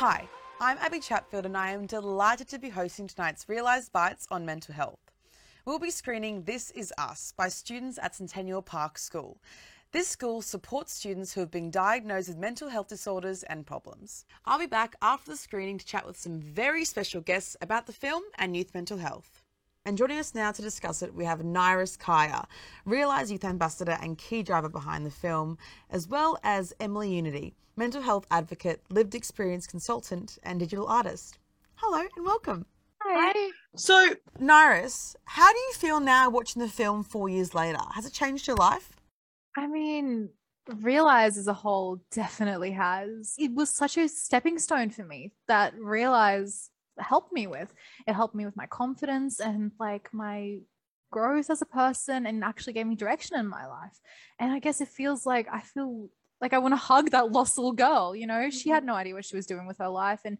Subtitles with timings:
[0.00, 0.26] Hi,
[0.62, 4.74] I'm Abby Chatfield and I am delighted to be hosting tonight's Realised Bites on mental
[4.74, 5.12] health.
[5.66, 9.42] We'll be screening This Is Us by students at Centennial Park School.
[9.92, 14.24] This school supports students who have been diagnosed with mental health disorders and problems.
[14.46, 17.92] I'll be back after the screening to chat with some very special guests about the
[17.92, 19.39] film and youth mental health.
[19.90, 22.46] And joining us now to discuss it, we have Nairis Kaya,
[22.86, 25.58] REELise Youth Ambassador and key driver behind the film,
[25.90, 31.38] as well as Emily Unity, mental health advocate, lived experience consultant, and digital artist.
[31.74, 32.66] Hello and welcome.
[33.02, 33.50] Hi.
[33.74, 37.80] So, Nairis, how do you feel now watching the film four years later?
[37.96, 38.92] Has it changed your life?
[39.56, 40.28] I mean,
[40.68, 43.34] REELise as a whole definitely has.
[43.40, 47.72] It was such a stepping stone for me that REELise helped me with.
[48.06, 50.58] It helped me with my confidence and like my
[51.10, 53.98] growth as a person and actually gave me direction in my life.
[54.38, 56.08] And I guess it feels like I feel
[56.40, 58.48] like I want to hug that lost little girl, you know?
[58.50, 58.86] She had mm-hmm.
[58.86, 60.38] no idea what she was doing with her life and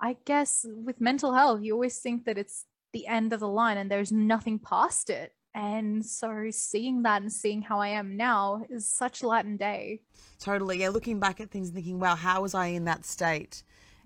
[0.00, 3.78] I guess with mental health, you always think that it's the end of the line
[3.78, 5.32] and there's nothing past it.
[5.54, 10.00] And so seeing that and seeing how I am now is such light and day.
[10.40, 10.80] Totally.
[10.80, 13.62] Yeah, looking back at things and thinking, wow, how was I in that state?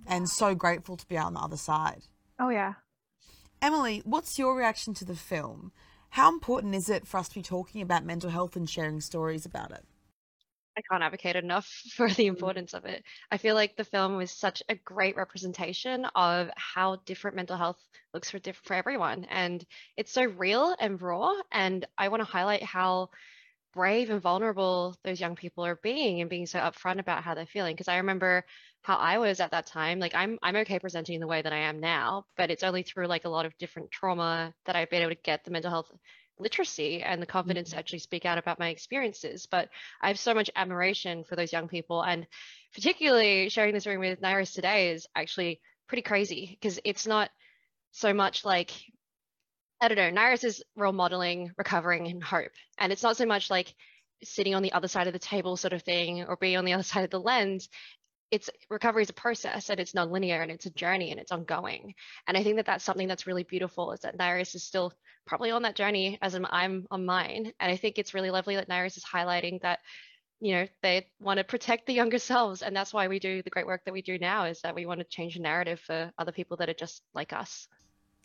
[0.06, 2.02] And so grateful to be out on the other side.
[2.38, 2.74] Oh, yeah.
[3.60, 5.72] Emily, what's your reaction to the film?
[6.10, 9.44] How important is it for us to be talking about mental health and sharing stories
[9.44, 9.84] about it?
[10.78, 12.28] I can't advocate enough for the mm.
[12.28, 13.02] importance of it.
[13.30, 17.82] I feel like the film was such a great representation of how different mental health
[18.14, 19.64] looks for diff- for everyone, and
[19.96, 21.34] it's so real and raw.
[21.50, 23.10] And I want to highlight how
[23.74, 27.46] brave and vulnerable those young people are being and being so upfront about how they're
[27.46, 27.74] feeling.
[27.74, 28.44] Because I remember
[28.82, 29.98] how I was at that time.
[29.98, 33.06] Like I'm I'm okay presenting the way that I am now, but it's only through
[33.06, 35.90] like a lot of different trauma that I've been able to get the mental health
[36.40, 37.76] literacy and the confidence mm-hmm.
[37.76, 39.46] to actually speak out about my experiences.
[39.46, 39.68] But
[40.00, 42.02] I have so much admiration for those young people.
[42.02, 42.26] And
[42.74, 47.30] particularly sharing this room with Nairis today is actually pretty crazy because it's not
[47.92, 48.70] so much like,
[49.80, 52.50] I don't know, Nairis is role modeling, recovering, and hope.
[52.78, 53.74] And it's not so much like
[54.24, 56.72] sitting on the other side of the table sort of thing or being on the
[56.72, 57.68] other side of the lens
[58.30, 61.94] it's recovery is a process and it's non-linear and it's a journey and it's ongoing
[62.26, 64.92] and i think that that's something that's really beautiful is that nairis is still
[65.28, 67.52] probably on that journey as I'm on mine.
[67.60, 69.80] And I think it's really lovely that Nairis is highlighting that,
[70.40, 72.62] you know, they want to protect the younger selves.
[72.62, 74.86] And that's why we do the great work that we do now is that we
[74.86, 77.68] want to change the narrative for other people that are just like us.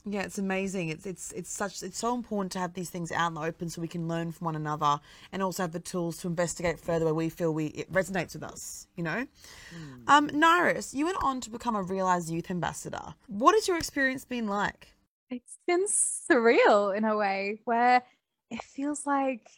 [0.06, 0.90] Yeah, it's amazing.
[0.90, 3.70] It's it's it's such it's so important to have these things out in the open
[3.70, 5.00] so we can learn from one another
[5.32, 8.44] and also have the tools to investigate further where we feel we it resonates with
[8.44, 8.88] us.
[8.98, 9.28] You know,
[9.74, 10.10] mm.
[10.10, 13.16] um, Nairis, you went on to become a REELise youth ambassador.
[13.28, 14.94] What has your experience been like?
[15.34, 18.04] it's been surreal in a way where
[18.50, 19.50] it feels like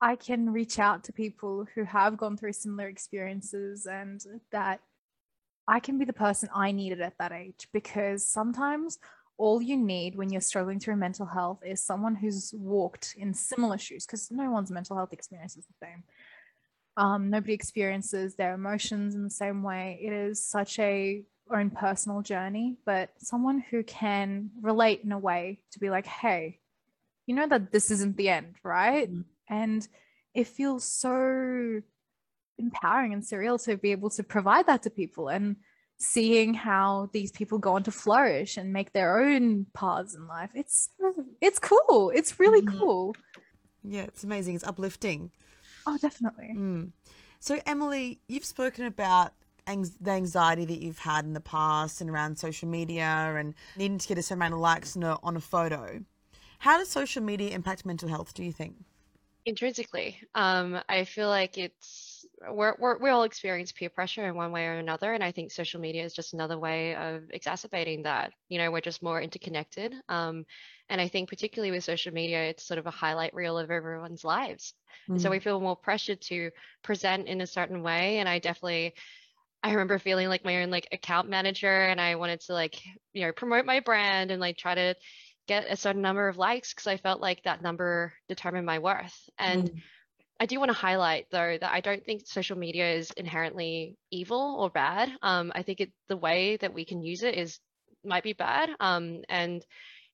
[0.00, 4.20] I can reach out to people who have gone through similar experiences and
[4.52, 4.80] that
[5.66, 8.98] I can be the person I needed at that age because sometimes
[9.38, 13.78] all you need when you're struggling through mental health is someone who's walked in similar
[13.78, 16.04] shoes because no one's mental health experience is the same.
[16.96, 19.98] Um, nobody experiences their emotions in the same way.
[20.00, 25.60] It is such a own personal journey, but someone who can relate in a way
[25.72, 26.58] to be like, hey,
[27.26, 29.10] you know that this isn't the end, right?
[29.10, 29.22] Mm-hmm.
[29.48, 29.86] And
[30.34, 31.82] it feels so
[32.58, 35.56] empowering and surreal to be able to provide that to people and
[35.98, 40.50] seeing how these people go on to flourish and make their own paths in life.
[40.54, 40.90] It's
[41.40, 42.10] it's cool.
[42.14, 42.78] It's really mm-hmm.
[42.78, 43.16] cool.
[43.82, 44.56] Yeah, it's amazing.
[44.56, 45.30] It's uplifting.
[45.86, 46.54] Oh, definitely.
[46.56, 46.90] Mm.
[47.38, 49.32] So, Emily, you've spoken about
[49.66, 54.08] the anxiety that you've had in the past and around social media and needing to
[54.08, 56.04] get a certain amount of likes on a, on a photo.
[56.58, 58.76] How does social media impact mental health, do you think?
[59.44, 60.18] Intrinsically.
[60.34, 62.15] Um, I feel like it's,
[62.50, 65.14] we're, we're, we all experience peer pressure in one way or another.
[65.14, 68.32] And I think social media is just another way of exacerbating that.
[68.48, 69.94] You know, we're just more interconnected.
[70.08, 70.44] Um,
[70.88, 74.24] and I think particularly with social media, it's sort of a highlight reel of everyone's
[74.24, 74.74] lives.
[75.08, 75.14] Mm.
[75.14, 75.32] And so mm.
[75.32, 76.50] we feel more pressured to
[76.82, 78.18] present in a certain way.
[78.18, 78.94] And I definitely,
[79.62, 82.80] I remember feeling like my own like account manager and I wanted to like,
[83.12, 84.94] you know, promote my brand and like try to
[85.48, 89.16] get a certain number of likes because I felt like that number determined my worth.
[89.38, 89.82] And mm.
[90.38, 94.56] I do want to highlight though that I don't think social media is inherently evil
[94.58, 95.10] or bad.
[95.22, 97.58] Um, I think it the way that we can use it is
[98.04, 98.70] might be bad.
[98.80, 99.64] Um, and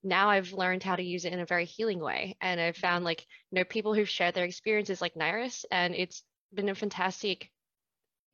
[0.02, 2.36] now I've learned how to use it in a very healing way.
[2.40, 6.22] And I've found like, you know, people who've shared their experiences like Nairis, and it's
[6.52, 7.50] been a fantastic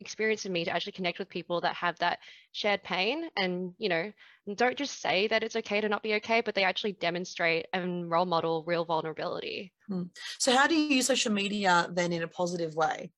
[0.01, 2.19] experience in me to actually connect with people that have that
[2.53, 4.13] shared pain and you know
[4.55, 8.11] don't just say that it's okay to not be okay but they actually demonstrate and
[8.11, 10.05] role model real vulnerability hmm.
[10.39, 13.13] so how do you use social media then in a positive way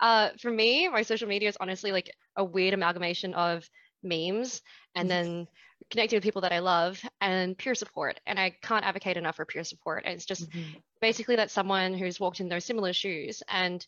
[0.00, 3.68] uh, for me my social media is honestly like a weird amalgamation of
[4.02, 4.62] memes
[4.94, 5.10] and Mhm.
[5.10, 5.48] then
[5.90, 8.18] connecting with people that I love and peer support.
[8.26, 10.04] And I can't advocate enough for peer support.
[10.06, 10.82] It's just Mhm.
[11.00, 13.86] basically that someone who's walked in those similar shoes and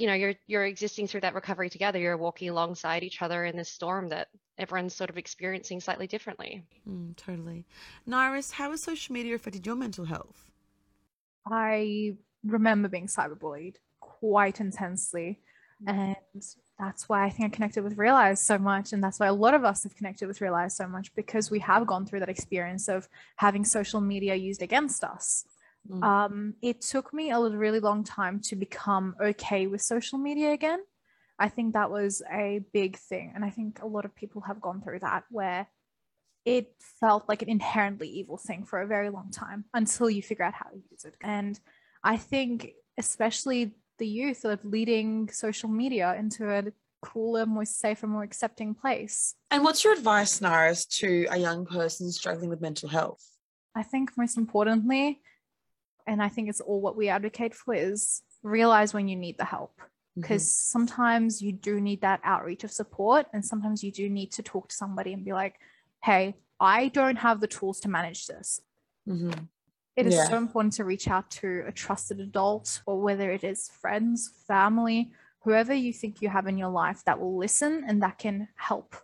[0.00, 3.56] you know you're you're existing through that recovery together you're walking alongside each other in
[3.56, 7.66] this storm that everyone's sort of experiencing slightly differently Mm, totally.
[8.08, 10.50] Nairis, how has social media affected your mental health?
[11.46, 15.40] I remember being cyberbullied quite intensely.
[15.86, 16.16] And
[16.78, 18.92] that's why I think I connected with REELise so much.
[18.92, 21.58] And that's why a lot of us have connected with REELise so much because we
[21.60, 25.46] have gone through that experience of having social media used against us.
[25.88, 26.02] Mm.
[26.02, 30.80] Um, it took me a really long time to become okay with social media again.
[31.38, 33.32] I think that was a big thing.
[33.34, 35.66] And I think a lot of people have gone through that where
[36.44, 40.44] it felt like an inherently evil thing for a very long time until you figure
[40.44, 41.14] out how to use it.
[41.22, 41.58] And
[42.04, 46.64] I think, especially the youth, are leading social media into a
[47.02, 49.34] cooler, more safer, more accepting place.
[49.50, 53.24] And what's your advice, Nairis, to a young person struggling with mental health?
[53.74, 55.20] I think most importantly,
[56.10, 59.44] and I think it's all what we advocate for, is realize when you need the
[59.44, 59.80] help.
[60.16, 64.42] Because sometimes you do need that outreach of support, and sometimes you do need to
[64.42, 65.54] talk to somebody and be like,
[66.02, 68.60] hey, I don't have the tools to manage this.
[69.08, 69.48] Mhm.
[69.96, 70.28] It is Yeah.
[70.30, 75.12] so important to reach out to a trusted adult, or whether it is friends, family,
[75.44, 78.96] whoever you think you have in your life that will listen and that can help.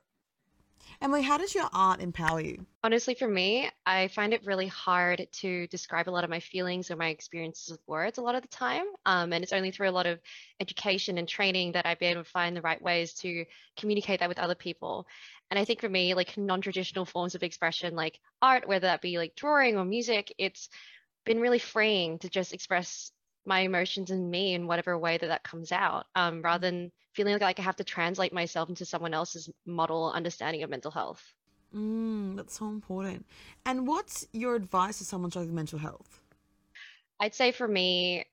[1.01, 2.67] Emily, how does your art empower you?
[2.87, 6.89] honestly for me i find it really hard to describe a lot of my feelings
[6.89, 9.89] or my experiences with words a lot of the time um, and it's only through
[9.89, 10.21] a lot of
[10.61, 13.45] education and training that i've been able to find the right ways to
[13.77, 15.05] communicate that with other people
[15.51, 19.19] and i think for me like non-traditional forms of expression like art whether that be
[19.19, 20.69] like drawing or music it's
[21.25, 23.11] been really freeing to just express
[23.47, 27.39] my emotions in me in whatever way that that comes out um, rather than feeling
[27.41, 31.35] like i have to translate myself into someone else's model understanding of mental health
[31.75, 33.27] Mm, that's so important.
[33.65, 36.21] And what's your advice to someone struggling with mental health?
[37.21, 38.25] I'd say for me,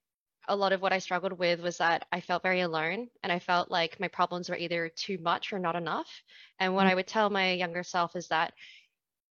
[0.48, 3.40] a lot of what I struggled with was that I felt very alone and I
[3.40, 6.10] felt like my problems were either too much or not enough.
[6.60, 6.88] And what Mm.
[6.88, 8.54] I would tell my younger self is that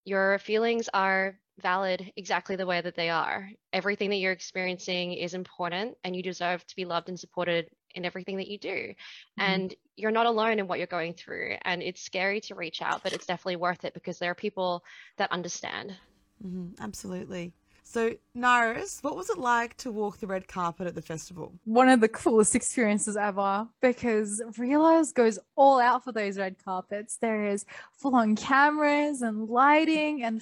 [0.05, 3.51] your feelings are valid exactly the way that they are.
[3.73, 8.05] Everything that you're experiencing is important and you deserve to be loved and supported in
[8.05, 8.95] everything that you do.
[9.39, 11.57] And you're not alone in what you're going through.
[11.63, 14.85] And it's scary to reach out, but it's definitely worth it because there are people
[15.19, 15.95] that understand.
[16.41, 17.53] hmm absolutely.
[17.85, 21.53] So, Nairis, what was it like to walk the red carpet at the festival?
[21.65, 27.19] One of the coolest experiences ever because REELise goes all out for those red carpets.
[27.21, 27.67] There is
[27.99, 30.41] full on cameras and lighting and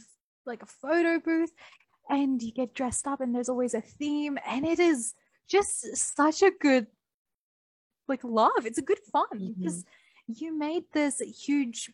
[0.50, 1.52] like a photo booth,
[2.08, 5.14] and you get dressed up, and there's always a theme, and it is
[5.49, 6.87] just such a good
[8.08, 8.67] like love.
[8.67, 9.55] It's a good fun Mhm.
[9.55, 9.85] because
[10.26, 11.91] you made this huge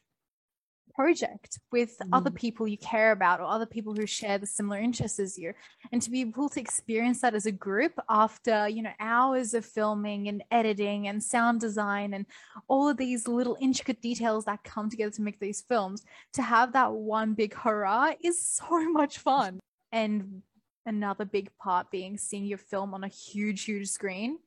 [0.94, 5.18] project with other people you care about or other people who share the similar interests
[5.18, 5.52] as you.
[5.92, 9.64] And to be able to experience that as a group after you know hours of
[9.64, 12.26] filming and editing and sound design and
[12.68, 16.72] all of these little intricate details that come together to make these films to have
[16.72, 19.60] that one big hurrah is so much fun.
[19.92, 20.42] And
[20.84, 24.38] another big part being seeing your film on a huge huge screen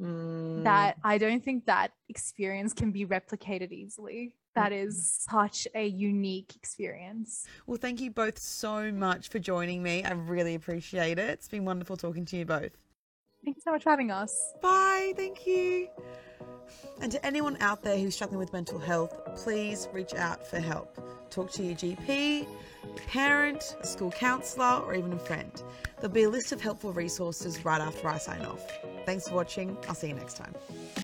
[0.00, 4.34] Mm, that I don't think that experience can be replicated easily.
[4.54, 4.86] That mm.
[4.86, 7.46] is such a unique experience.
[7.66, 10.04] Well, thank you both so much for joining me.
[10.04, 11.30] I really appreciate it.
[11.30, 12.72] It's been wonderful talking to you both.
[13.44, 14.54] Thank you so much for having us.
[14.60, 15.12] Bye.
[15.16, 15.88] Thank you.
[17.00, 20.98] And to anyone out there who's struggling with mental health, please reach out for help.
[21.30, 22.46] Talk to your GP,
[23.06, 25.62] parent, a school counsellor, or even a friend.
[25.96, 28.62] There'll be a list of helpful resources right after I sign off.
[29.06, 29.76] Thanks for watching.
[29.88, 30.54] I'll see you next time.